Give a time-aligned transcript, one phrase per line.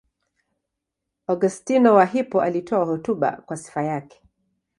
[1.27, 4.21] Augustino wa Hippo alitoa hotuba kwa sifa yake.